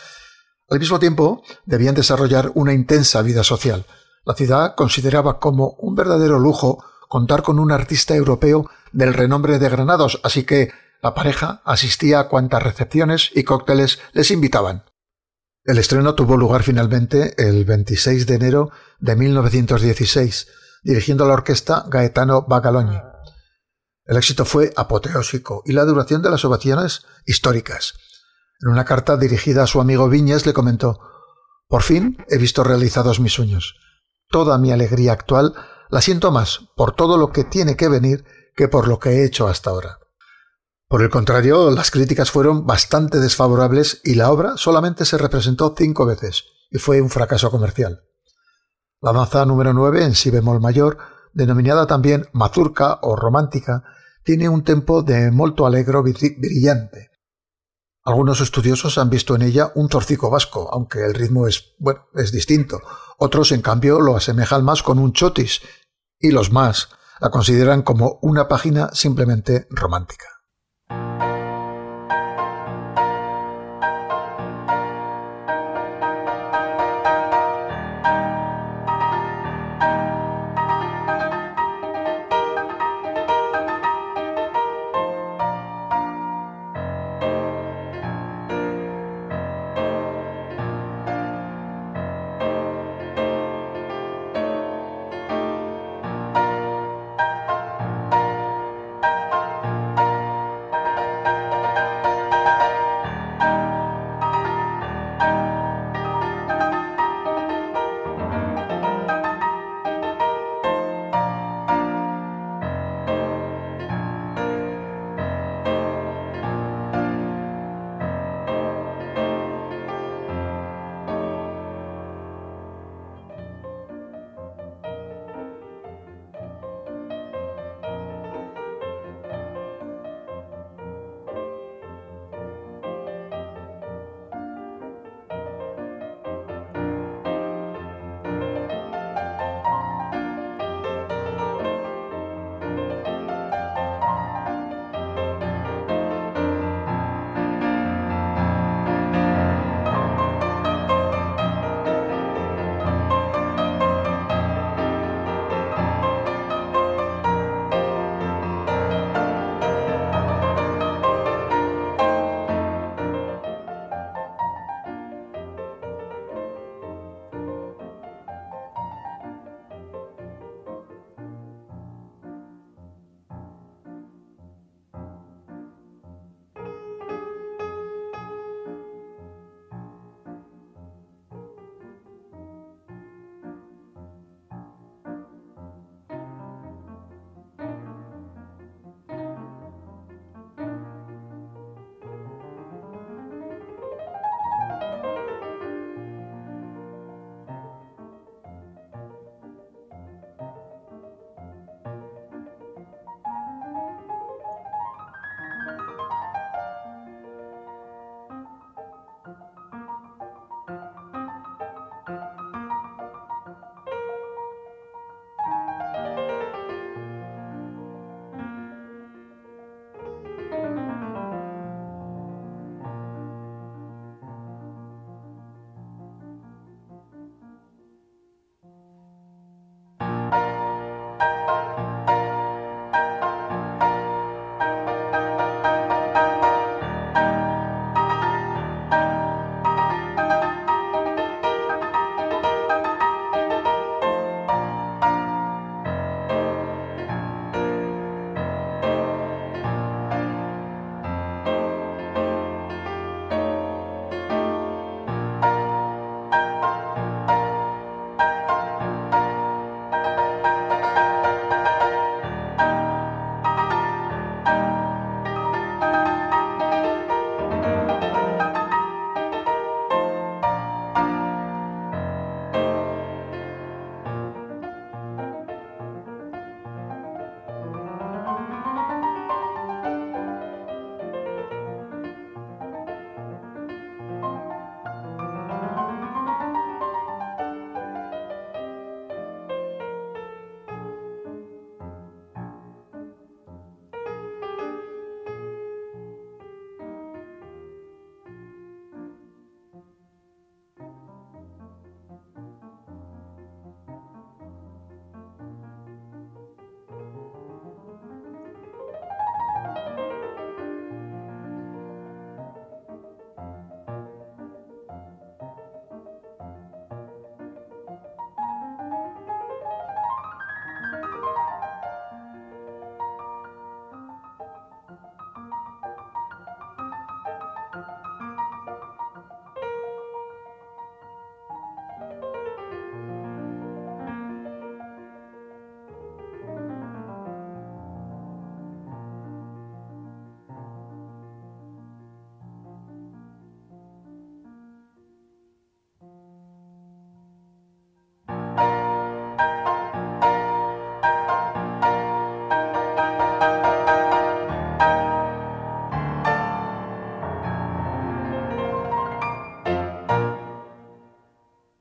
Al 0.69 0.79
mismo 0.79 0.99
tiempo, 0.99 1.43
debían 1.65 1.95
desarrollar 1.95 2.51
una 2.55 2.73
intensa 2.73 3.21
vida 3.21 3.45
social. 3.45 3.85
La 4.25 4.33
ciudad 4.33 4.75
consideraba 4.75 5.39
como 5.39 5.77
un 5.79 5.95
verdadero 5.95 6.37
lujo 6.37 6.83
contar 7.07 7.41
con 7.41 7.57
un 7.59 7.71
artista 7.71 8.15
europeo 8.15 8.69
del 8.91 9.13
renombre 9.13 9.59
de 9.59 9.69
Granados, 9.69 10.19
así 10.25 10.43
que 10.43 10.73
la 11.01 11.13
pareja 11.13 11.61
asistía 11.63 12.19
a 12.19 12.27
cuantas 12.27 12.63
recepciones 12.63 13.31
y 13.33 13.43
cócteles 13.43 13.99
les 14.11 14.29
invitaban. 14.31 14.83
El 15.65 15.79
estreno 15.79 16.13
tuvo 16.13 16.37
lugar 16.37 16.61
finalmente 16.61 17.33
el 17.39 17.65
26 17.65 18.27
de 18.27 18.35
enero 18.35 18.69
de 18.99 19.15
1916, 19.15 20.47
dirigiendo 20.83 21.25
la 21.25 21.33
orquesta 21.33 21.85
Gaetano 21.89 22.45
Bagaloni. 22.47 23.01
El 24.05 24.17
éxito 24.17 24.45
fue 24.45 24.71
apoteósico 24.75 25.63
y 25.65 25.73
la 25.73 25.85
duración 25.85 26.21
de 26.21 26.29
las 26.29 26.45
ovaciones 26.45 27.07
históricas. 27.25 27.95
En 28.61 28.69
una 28.69 28.85
carta 28.85 29.17
dirigida 29.17 29.63
a 29.63 29.67
su 29.67 29.81
amigo 29.81 30.07
Viñes 30.07 30.45
le 30.45 30.53
comentó 30.53 30.99
Por 31.67 31.81
fin 31.81 32.23
he 32.29 32.37
visto 32.37 32.63
realizados 32.63 33.19
mis 33.19 33.33
sueños. 33.33 33.75
Toda 34.29 34.59
mi 34.59 34.71
alegría 34.71 35.13
actual 35.13 35.55
la 35.89 36.01
siento 36.01 36.31
más 36.31 36.59
por 36.75 36.93
todo 36.93 37.17
lo 37.17 37.31
que 37.31 37.43
tiene 37.43 37.75
que 37.75 37.89
venir 37.89 38.23
que 38.55 38.67
por 38.67 38.87
lo 38.87 38.99
que 38.99 39.09
he 39.09 39.25
hecho 39.25 39.47
hasta 39.47 39.71
ahora. 39.71 39.97
Por 40.87 41.01
el 41.01 41.09
contrario, 41.09 41.71
las 41.71 41.89
críticas 41.89 42.29
fueron 42.29 42.67
bastante 42.67 43.19
desfavorables 43.19 44.01
y 44.03 44.15
la 44.15 44.31
obra 44.31 44.55
solamente 44.55 45.03
se 45.05 45.17
representó 45.17 45.73
cinco 45.75 46.05
veces 46.05 46.45
y 46.69 46.77
fue 46.77 47.01
un 47.01 47.09
fracaso 47.09 47.49
comercial. 47.49 48.03
La 49.01 49.11
danza 49.11 49.45
número 49.45 49.73
9 49.73 50.03
en 50.03 50.15
si 50.15 50.29
bemol 50.29 50.61
mayor, 50.61 50.97
denominada 51.33 51.87
también 51.87 52.27
mazurca 52.33 52.99
o 53.01 53.15
romántica, 53.15 53.83
tiene 54.23 54.47
un 54.47 54.63
tempo 54.63 55.01
de 55.01 55.31
molto 55.31 55.65
alegro 55.65 56.03
brillante. 56.03 57.11
Algunos 58.03 58.39
estudiosos 58.41 58.99
han 58.99 59.09
visto 59.09 59.35
en 59.35 59.41
ella 59.41 59.71
un 59.73 59.89
torcico 59.89 60.29
vasco, 60.29 60.69
aunque 60.71 61.03
el 61.03 61.15
ritmo 61.15 61.47
es, 61.47 61.73
bueno, 61.79 62.07
es 62.13 62.31
distinto. 62.31 62.79
Otros, 63.17 63.51
en 63.51 63.61
cambio, 63.61 63.99
lo 63.99 64.15
asemejan 64.15 64.63
más 64.63 64.83
con 64.83 64.99
un 64.99 65.13
chotis, 65.13 65.61
y 66.19 66.31
los 66.31 66.51
más 66.51 66.89
la 67.19 67.31
consideran 67.31 67.81
como 67.81 68.19
una 68.21 68.47
página 68.47 68.89
simplemente 68.93 69.67
romántica. 69.71 70.34
Bye. 70.89 71.24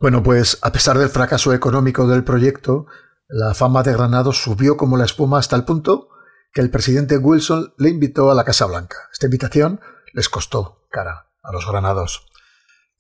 Bueno, 0.04 0.22
pues 0.22 0.58
a 0.60 0.70
pesar 0.70 0.98
del 0.98 1.08
fracaso 1.08 1.54
económico 1.54 2.06
del 2.06 2.24
proyecto, 2.24 2.84
la 3.26 3.54
fama 3.54 3.82
de 3.82 3.94
Granados 3.94 4.36
subió 4.36 4.76
como 4.76 4.98
la 4.98 5.06
espuma 5.06 5.38
hasta 5.38 5.56
el 5.56 5.64
punto 5.64 6.10
que 6.52 6.60
el 6.60 6.68
presidente 6.68 7.16
Wilson 7.16 7.72
le 7.78 7.88
invitó 7.88 8.30
a 8.30 8.34
la 8.34 8.44
Casa 8.44 8.66
Blanca. 8.66 8.98
Esta 9.14 9.24
invitación 9.24 9.80
les 10.12 10.28
costó 10.28 10.82
cara 10.90 11.30
a 11.42 11.52
los 11.52 11.66
granados. 11.66 12.26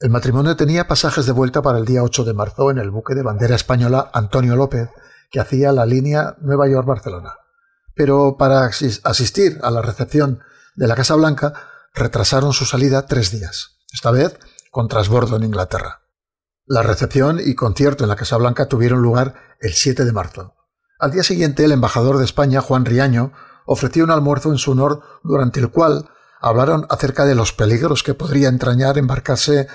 El 0.00 0.08
matrimonio 0.08 0.56
tenía 0.56 0.88
pasajes 0.88 1.26
de 1.26 1.32
vuelta 1.32 1.60
para 1.60 1.76
el 1.76 1.84
día 1.84 2.02
8 2.02 2.24
de 2.24 2.32
marzo 2.32 2.70
en 2.70 2.78
el 2.78 2.90
buque 2.90 3.14
de 3.14 3.22
bandera 3.22 3.54
española 3.54 4.10
Antonio 4.14 4.56
López, 4.56 4.88
que 5.30 5.40
hacía 5.40 5.72
la 5.72 5.84
línea 5.84 6.36
Nueva 6.40 6.70
York-Barcelona. 6.70 7.34
Pero 7.94 8.38
para 8.38 8.64
asistir 8.64 9.60
a 9.62 9.70
la 9.70 9.82
recepción 9.82 10.40
de 10.74 10.86
la 10.86 10.94
Casa 10.94 11.16
Blanca 11.16 11.52
retrasaron 11.92 12.54
su 12.54 12.64
salida 12.64 13.04
tres 13.04 13.30
días, 13.30 13.76
esta 13.92 14.10
vez 14.10 14.38
con 14.70 14.88
trasbordo 14.88 15.36
en 15.36 15.42
Inglaterra. 15.42 16.00
La 16.66 16.82
recepción 16.82 17.40
y 17.44 17.54
concierto 17.54 18.04
en 18.04 18.08
la 18.08 18.16
Casa 18.16 18.38
Blanca 18.38 18.68
tuvieron 18.68 19.02
lugar 19.02 19.34
el 19.60 19.74
7 19.74 20.06
de 20.06 20.12
marzo. 20.12 20.54
Al 20.98 21.10
día 21.10 21.22
siguiente, 21.22 21.62
el 21.64 21.72
embajador 21.72 22.16
de 22.16 22.24
España, 22.24 22.62
Juan 22.62 22.86
Riaño, 22.86 23.32
ofreció 23.66 24.02
un 24.04 24.10
almuerzo 24.10 24.50
en 24.50 24.56
su 24.56 24.72
honor 24.72 25.02
durante 25.22 25.60
el 25.60 25.70
cual 25.70 26.08
hablaron 26.40 26.86
acerca 26.88 27.26
de 27.26 27.34
los 27.34 27.52
peligros 27.52 28.02
que 28.02 28.14
podría 28.14 28.48
entrañar 28.48 28.96
embarcarse 28.96 29.68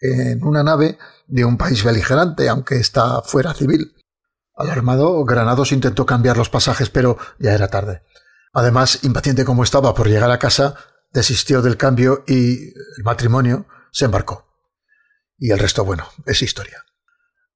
en 0.00 0.42
una 0.42 0.62
nave 0.62 0.98
de 1.26 1.44
un 1.44 1.58
país 1.58 1.84
beligerante, 1.84 2.48
aunque 2.48 2.76
está 2.76 3.20
fuera 3.20 3.52
civil. 3.52 3.94
Alarmado, 4.56 5.22
Granados 5.26 5.72
intentó 5.72 6.06
cambiar 6.06 6.38
los 6.38 6.48
pasajes, 6.48 6.88
pero 6.88 7.18
ya 7.38 7.52
era 7.52 7.68
tarde. 7.68 8.02
Además, 8.54 9.00
impaciente 9.04 9.44
como 9.44 9.62
estaba 9.62 9.92
por 9.92 10.08
llegar 10.08 10.30
a 10.30 10.38
casa, 10.38 10.74
desistió 11.12 11.60
del 11.60 11.76
cambio 11.76 12.24
y 12.26 12.68
el 12.68 13.04
matrimonio 13.04 13.66
se 13.92 14.06
embarcó. 14.06 14.49
Y 15.40 15.50
el 15.50 15.58
resto, 15.58 15.84
bueno, 15.84 16.04
es 16.26 16.42
historia. 16.42 16.84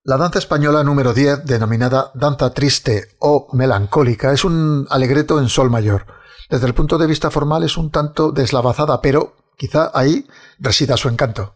La 0.03 0.17
danza 0.17 0.39
española 0.39 0.83
número 0.83 1.13
10, 1.13 1.45
denominada 1.45 2.11
danza 2.15 2.51
triste 2.51 3.15
o 3.21 3.49
melancólica, 3.53 4.33
es 4.33 4.45
un 4.45 4.87
alegreto 4.91 5.39
en 5.39 5.49
sol 5.49 5.71
mayor. 5.71 6.07
Desde 6.51 6.67
el 6.67 6.75
punto 6.75 6.99
de 6.99 7.07
vista 7.07 7.31
formal 7.31 7.63
es 7.63 7.77
un 7.77 7.91
tanto 7.91 8.33
deslavazada, 8.33 9.01
pero 9.01 9.37
quizá 9.57 9.91
ahí 9.95 10.27
resida 10.59 10.97
su 10.97 11.09
encanto. 11.09 11.55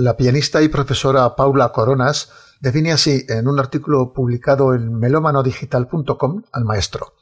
La 0.00 0.16
pianista 0.16 0.62
y 0.62 0.68
profesora 0.68 1.34
Paula 1.34 1.72
Coronas 1.72 2.30
define 2.60 2.92
así 2.92 3.26
en 3.28 3.48
un 3.48 3.58
artículo 3.58 4.12
publicado 4.12 4.72
en 4.72 4.96
melomanodigital.com 4.96 6.44
al 6.52 6.64
maestro. 6.64 7.14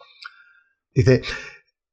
Dice, 0.94 1.22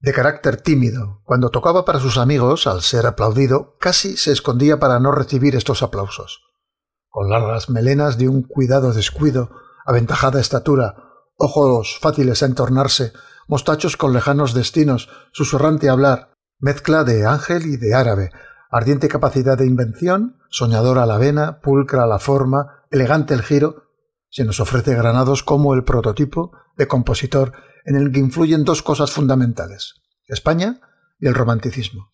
de 0.01 0.11
carácter 0.11 0.57
tímido, 0.57 1.21
cuando 1.23 1.51
tocaba 1.51 1.85
para 1.85 2.01
sus 2.01 2.17
amigos, 2.17 2.67
al 2.67 2.81
ser 2.81 3.05
aplaudido, 3.05 3.77
casi 3.79 4.17
se 4.17 4.33
escondía 4.33 4.77
para 4.77 4.99
no 4.99 5.13
recibir 5.13 5.55
estos 5.55 5.83
aplausos. 5.83 6.41
Con 7.07 7.29
largas 7.29 7.69
melenas 7.69 8.17
de 8.17 8.27
un 8.27 8.43
cuidado 8.43 8.91
descuido, 8.91 9.51
aventajada 9.85 10.41
estatura, 10.41 10.95
ojos 11.37 11.97
fáciles 12.01 12.43
a 12.43 12.47
entornarse, 12.47 13.13
mostachos 13.47 13.95
con 13.95 14.11
lejanos 14.11 14.53
destinos, 14.53 15.07
susurrante 15.31 15.87
hablar, 15.87 16.33
mezcla 16.59 17.05
de 17.05 17.25
ángel 17.25 17.67
y 17.67 17.77
de 17.77 17.93
árabe, 17.93 18.31
ardiente 18.73 19.07
capacidad 19.07 19.55
de 19.55 19.67
invención, 19.67 20.37
soñadora 20.49 21.05
la 21.05 21.19
vena, 21.19 21.61
pulcra 21.61 22.07
la 22.07 22.17
forma, 22.17 22.83
elegante 22.89 23.35
el 23.35 23.43
giro, 23.43 23.83
se 24.31 24.45
nos 24.45 24.59
ofrece 24.59 24.95
Granados 24.95 25.43
como 25.43 25.75
el 25.75 25.83
prototipo 25.83 26.51
de 26.75 26.87
compositor 26.87 27.53
en 27.85 27.95
el 27.95 28.11
que 28.11 28.19
influyen 28.19 28.63
dos 28.63 28.81
cosas 28.81 29.11
fundamentales, 29.11 30.01
España 30.27 30.81
y 31.19 31.27
el 31.27 31.35
romanticismo. 31.35 32.09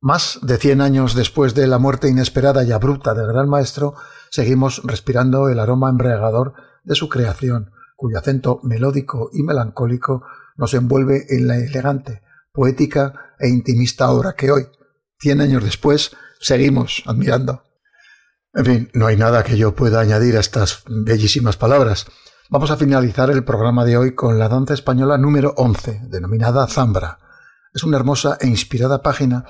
Más 0.00 0.38
de 0.42 0.56
cien 0.58 0.80
años 0.80 1.16
después 1.16 1.56
de 1.56 1.66
la 1.66 1.78
muerte 1.78 2.08
inesperada 2.08 2.62
y 2.62 2.70
abrupta 2.70 3.12
del 3.14 3.26
gran 3.26 3.48
maestro, 3.48 3.94
seguimos 4.30 4.80
respirando 4.84 5.48
el 5.48 5.58
aroma 5.58 5.90
embriagador 5.90 6.54
de 6.84 6.94
su 6.94 7.08
creación, 7.08 7.72
cuyo 7.96 8.18
acento 8.18 8.60
melódico 8.62 9.30
y 9.32 9.42
melancólico 9.42 10.22
nos 10.56 10.74
envuelve 10.74 11.26
en 11.30 11.48
la 11.48 11.56
elegante, 11.56 12.22
poética 12.52 13.34
e 13.40 13.48
intimista 13.48 14.12
obra 14.12 14.34
que 14.34 14.52
hoy, 14.52 14.68
cien 15.18 15.40
años 15.40 15.64
después, 15.64 16.12
seguimos 16.40 17.02
admirando. 17.06 17.62
En 18.54 18.64
fin, 18.64 18.90
no 18.94 19.06
hay 19.06 19.16
nada 19.16 19.44
que 19.44 19.56
yo 19.56 19.74
pueda 19.74 20.00
añadir 20.00 20.36
a 20.36 20.40
estas 20.40 20.82
bellísimas 20.86 21.56
palabras. 21.56 22.06
Vamos 22.50 22.70
a 22.70 22.76
finalizar 22.76 23.30
el 23.30 23.44
programa 23.44 23.84
de 23.84 23.96
hoy 23.98 24.14
con 24.14 24.38
la 24.38 24.48
danza 24.48 24.74
española 24.74 25.18
número 25.18 25.52
11, 25.56 26.02
denominada 26.08 26.66
Zambra. 26.66 27.18
Es 27.74 27.84
una 27.84 27.98
hermosa 27.98 28.38
e 28.40 28.46
inspirada 28.46 29.02
página 29.02 29.44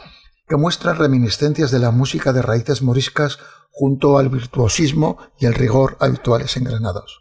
que 0.49 0.57
muestra 0.57 0.95
reminiscencias 0.95 1.71
de 1.71 1.79
la 1.79 1.91
música 1.91 2.33
de 2.33 2.43
raíces 2.43 2.83
moriscas 2.83 3.39
junto 3.71 4.19
al 4.19 4.31
virtuosismo 4.31 5.19
y 5.39 5.47
el 5.47 5.55
rigor 5.55 5.97
habituales 6.01 6.57
en 6.57 6.65
Granados. 6.65 7.21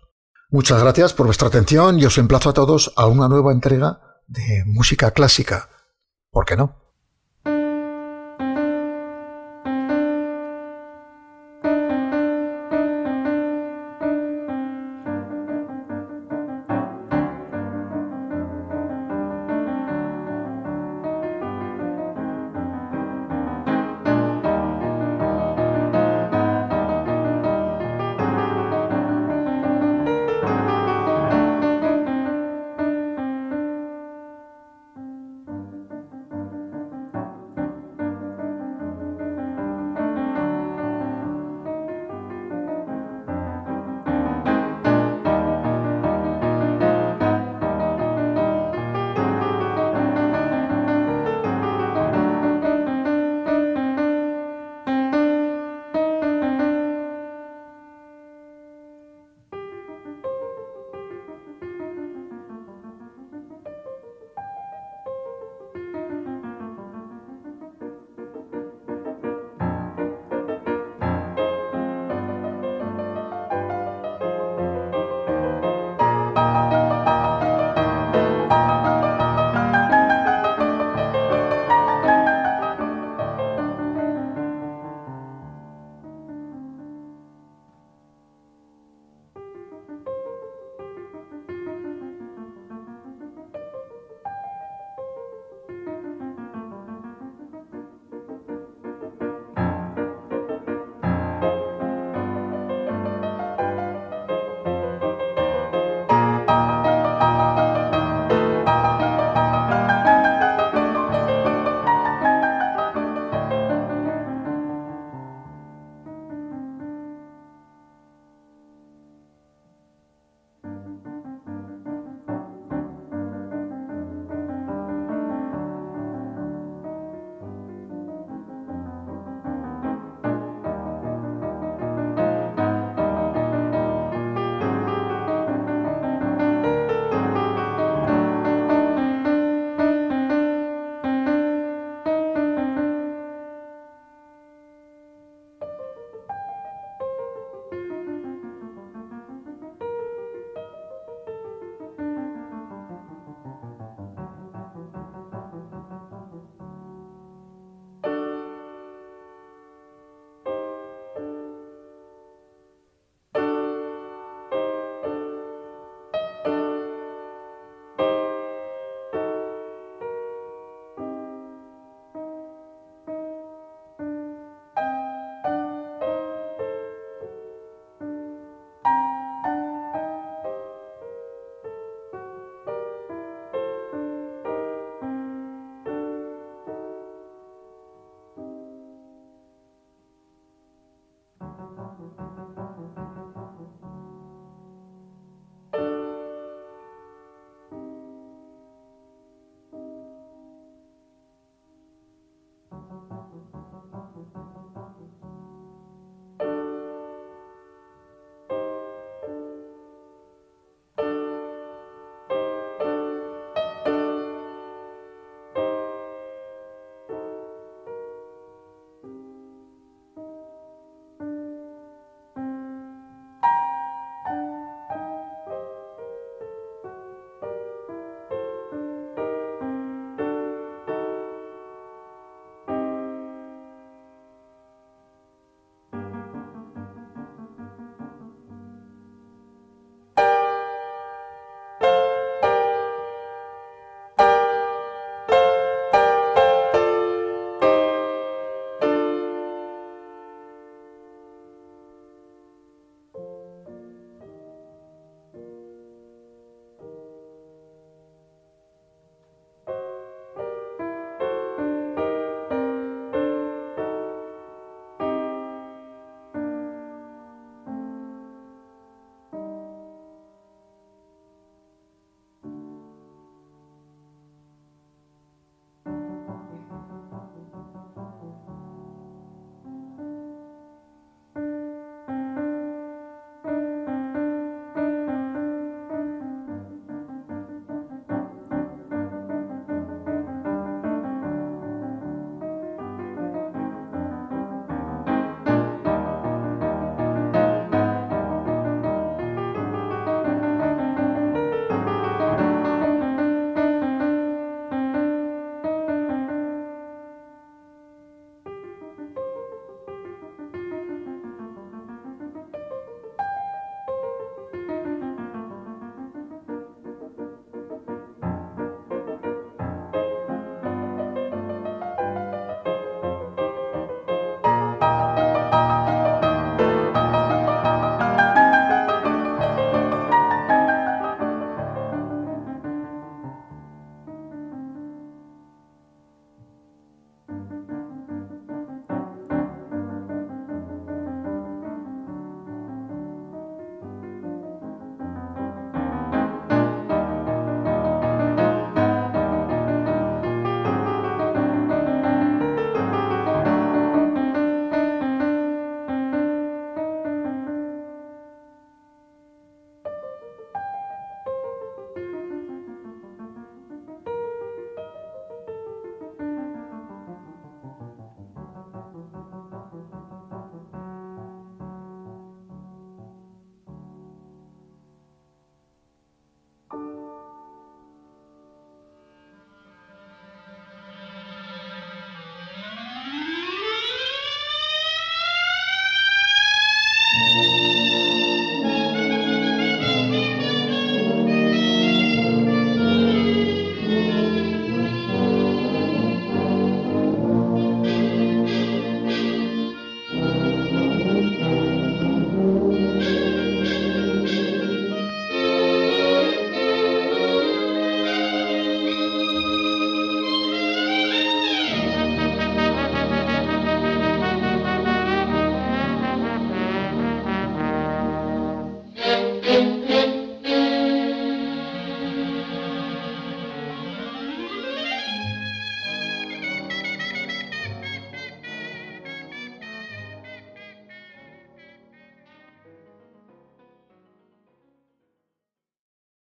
Muchas 0.49 0.81
gracias 0.81 1.13
por 1.13 1.25
vuestra 1.27 1.49
atención 1.49 1.99
y 1.99 2.05
os 2.05 2.17
emplazo 2.17 2.49
a 2.49 2.53
todos 2.53 2.93
a 2.95 3.05
una 3.05 3.27
nueva 3.27 3.51
entrega 3.51 4.01
de 4.27 4.63
música 4.65 5.11
clásica. 5.11 5.69
¿Por 6.31 6.45
qué 6.45 6.55
no? 6.55 6.86